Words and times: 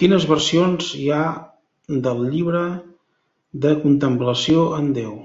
Quines 0.00 0.24
versions 0.30 0.90
hi 0.98 1.06
ha 1.18 1.22
d'El 2.08 2.20
Llibre 2.34 2.62
de 3.66 3.72
contemplació 3.86 4.68
en 4.82 4.92
Déu? 5.00 5.16